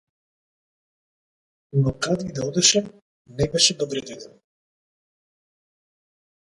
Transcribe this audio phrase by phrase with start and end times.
[1.81, 2.81] Но каде и да одеше,
[3.39, 4.37] не беше добредојден.